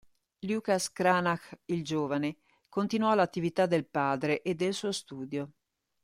[0.47, 5.51] Lucas Cranach il Giovane continuò l'attività del padre e del suo studio.